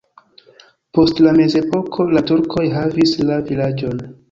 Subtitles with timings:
[0.99, 4.05] Post la mezepoko la turkoj havis la vilaĝon.